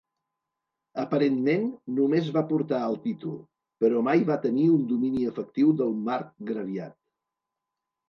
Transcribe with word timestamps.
Aparentment 1.03 1.67
només 1.99 2.31
va 2.39 2.43
portar 2.53 2.81
el 2.87 2.99
títol 3.05 3.37
però 3.85 4.03
mai 4.11 4.27
va 4.33 4.41
tenir 4.49 4.67
un 4.81 4.91
domini 4.97 5.25
efectiu 5.37 5.79
del 5.85 5.97
marcgraviat. 6.13 7.01